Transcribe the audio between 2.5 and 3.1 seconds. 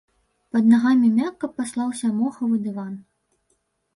дыван.